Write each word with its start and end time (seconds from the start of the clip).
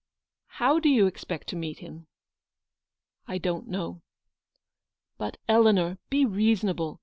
"How 0.59 0.79
do 0.79 0.89
you 0.89 1.05
expect 1.05 1.45
to 1.49 1.55
meet 1.55 1.77
him?"" 1.77 2.07
I 3.27 3.37
don't 3.37 3.67
know." 3.67 4.01
"But, 5.19 5.37
Eleanor, 5.47 5.99
be 6.09 6.25
reasonable. 6.25 6.99